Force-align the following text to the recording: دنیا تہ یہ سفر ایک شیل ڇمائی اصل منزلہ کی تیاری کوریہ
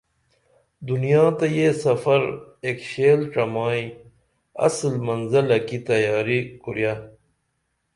دنیا 0.87 1.23
تہ 1.37 1.45
یہ 1.55 1.67
سفر 1.83 2.21
ایک 2.65 2.77
شیل 2.89 3.19
ڇمائی 3.33 3.85
اصل 4.67 4.93
منزلہ 5.07 5.57
کی 5.67 5.77
تیاری 5.89 6.39
کوریہ 6.63 6.93